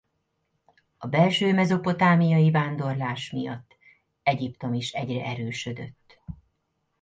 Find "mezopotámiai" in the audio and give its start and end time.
1.53-2.51